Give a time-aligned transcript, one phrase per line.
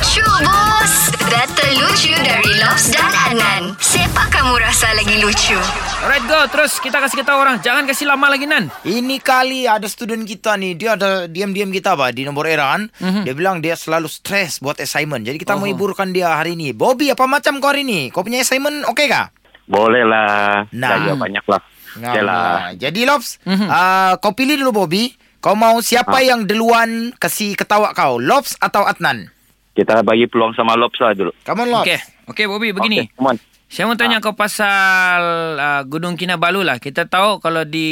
[0.00, 5.60] Lucu bos Data lucu dari Lobs dan Anan Siapa kamu rasa lagi lucu?
[6.00, 9.84] Alright go Terus kita kasih kita orang Jangan kasih lama lagi Nan Ini kali ada
[9.84, 12.88] student kita nih, dia ada diam-diam kita apa di nombor era kan.
[12.96, 13.28] Mhm.
[13.28, 15.20] Dia bilang dia selalu stres buat assignment.
[15.20, 15.60] Jadi kita Oh.
[15.60, 16.72] mau hiburkan dia hari ini.
[16.72, 18.08] Bobby, apa macam kau hari ini?
[18.08, 19.28] Kau punya assignment oke kah?
[19.68, 20.64] Boleh lah.
[20.72, 21.12] Nah.
[21.12, 21.20] Nah.
[21.20, 21.60] banyak lah.
[22.00, 22.40] Nah, Okey lah.
[22.40, 22.72] nah.
[22.72, 23.68] Jadi Lobs, Mhm.
[23.68, 25.12] uh, kau pilih dulu Bobby.
[25.40, 26.24] Kau mau siapa Ah.
[26.24, 28.16] yang duluan kasih ketawa kau?
[28.16, 29.28] Lobs atau Adnan?
[29.70, 31.32] Kita bagi peluang sama Lobs lah dulu.
[31.40, 31.86] Come on Lobs.
[31.86, 33.36] Okay Okay Bobby begini Okay, come on.
[33.66, 35.22] Saya mau tanya kau pasal
[35.54, 36.76] uh, Gunung Kinabalu lah.
[36.76, 37.86] Kita tahu kalau di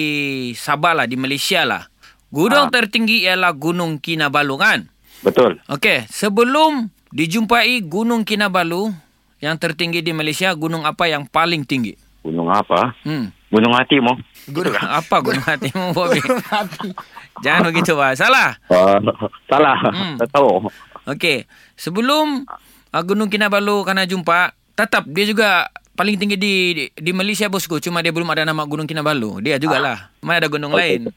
[0.53, 1.87] Sabah lah, di Malaysia lah.
[2.29, 2.73] Gunung Ah.
[2.73, 4.79] tertinggi ialah Gunung Kinabalu kan?
[5.23, 5.63] Betul.
[5.71, 8.91] Okey, sebelum dijumpai Gunung Kinabalu
[9.39, 11.95] yang tertinggi di Malaysia, gunung apa yang paling tinggi?
[12.27, 12.99] Gunung apa?
[13.07, 13.31] Hmm.
[13.47, 14.19] Gunung hatimu.
[14.51, 16.19] Gunung Apa gunung hatimu, Bobby?
[16.51, 16.91] hati.
[17.39, 18.19] Jangan begitu, Pak.
[18.19, 18.59] Salah.
[18.67, 18.99] Uh,
[19.47, 19.79] salah.
[19.89, 20.19] Hmm.
[20.19, 20.67] Tak tahu.
[21.09, 22.45] Okey, sebelum
[22.93, 27.81] uh, Gunung Kinabalu kena jumpa, tetap dia juga paling tinggi di di, di Malaysia bosku.
[27.81, 29.41] Cuma dia belum ada nama Gunung Kinabalu.
[29.41, 30.13] Dia jugalah.
[30.21, 31.09] Mana ada gunung lain.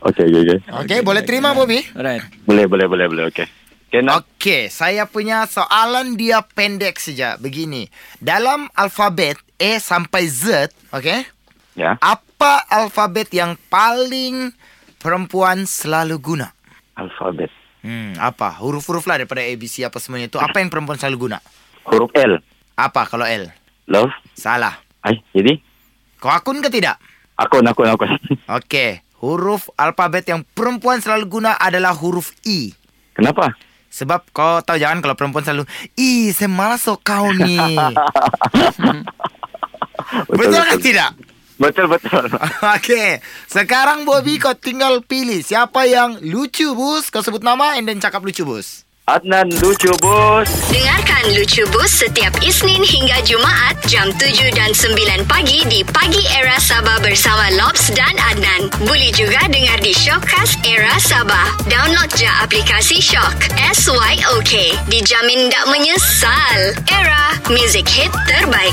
[0.00, 0.58] Okey, okey, okey.
[0.80, 1.84] Okey, boleh terima Bobby?
[1.92, 2.24] Alright.
[2.48, 3.24] Boleh, boleh, boleh, boleh.
[3.28, 3.46] Okey.
[3.94, 7.38] Okey, saya punya soalan dia pendek saja.
[7.38, 7.86] Begini.
[8.18, 11.22] Dalam alfabet A sampai Z, okey?
[11.78, 11.94] Ya.
[12.02, 14.50] Apa alfabet yang paling
[14.98, 16.50] perempuan selalu guna?
[16.98, 17.52] Alfabet.
[17.84, 18.56] Hmm, apa?
[18.64, 20.40] Huruf-huruf lah daripada ABC apa semuanya itu.
[20.40, 21.38] Apa yang perempuan selalu guna?
[21.84, 22.40] Huruf L.
[22.80, 23.52] Apa kalau L?
[23.84, 24.08] Love.
[24.32, 24.80] Salah.
[25.04, 25.60] Ay, jadi?
[26.16, 26.96] Kau akun ke tidak?
[27.36, 28.08] Akun, akun, akun.
[28.56, 29.04] Okey.
[29.20, 32.72] Huruf alfabet yang perempuan selalu guna adalah huruf I.
[33.12, 33.52] Kenapa?
[33.92, 37.60] Sebab kau tahu jangan kalau perempuan selalu Ih, saya malas so kau ni.
[40.40, 41.10] Betul kan tidak?
[41.54, 42.26] Betul, betul.
[42.78, 43.22] Okey.
[43.46, 47.10] Sekarang Bobby kau tinggal pilih siapa yang lucu bus.
[47.14, 48.84] Kau sebut nama and then cakap lucu bus.
[49.04, 50.48] Adnan lucu, bos.
[50.72, 56.56] Dengarkan Lucu Bus setiap Isnin hingga Jumaat jam 7 dan 9 pagi di Pagi Era
[56.56, 58.72] Sabah bersama Lobs dan Adnan.
[58.88, 61.52] Boleh juga dengar di Shockcast Era Sabah.
[61.68, 63.52] Download je aplikasi Shock.
[63.76, 64.72] S-Y-O-K.
[64.88, 66.72] Dijamin tak menyesal.
[66.88, 68.72] Era, music hit terbaik.